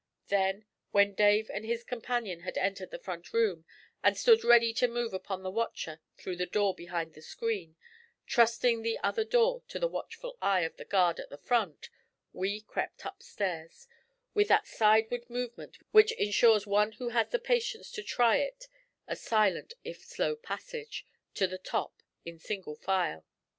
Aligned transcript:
Then, 0.29 0.65
when 0.89 1.13
Dave 1.13 1.51
and 1.53 1.63
his 1.63 1.83
companion 1.83 2.39
had 2.39 2.57
entered 2.57 2.89
the 2.89 2.97
front 2.97 3.33
room 3.33 3.65
and 4.01 4.17
stood 4.17 4.43
ready 4.43 4.73
to 4.73 4.87
move 4.87 5.13
upon 5.13 5.43
the 5.43 5.51
watcher 5.51 6.01
through 6.17 6.37
the 6.37 6.47
door 6.47 6.73
behind 6.73 7.13
the 7.13 7.21
screen, 7.21 7.75
trusting 8.25 8.81
the 8.81 8.97
other 9.03 9.23
door 9.23 9.61
to 9.67 9.77
the 9.77 9.87
watchful 9.87 10.39
eye 10.41 10.61
of 10.61 10.75
the 10.77 10.85
guard 10.85 11.19
at 11.19 11.29
the 11.29 11.37
front, 11.37 11.91
we 12.33 12.61
crept 12.61 13.05
upstairs, 13.05 13.87
with 14.33 14.47
that 14.47 14.65
sidewise 14.65 15.29
movement 15.29 15.77
which 15.91 16.13
insures 16.13 16.65
one 16.65 16.93
who 16.93 17.09
has 17.09 17.29
the 17.29 17.37
patience 17.37 17.91
to 17.91 18.01
try 18.01 18.37
it 18.37 18.67
a 19.07 19.15
silent 19.15 19.75
if 19.83 20.03
slow 20.03 20.35
passage, 20.35 21.05
to 21.35 21.45
the 21.45 21.59
top, 21.59 22.01
in 22.25 22.39
single 22.39 22.73
file. 22.73 23.23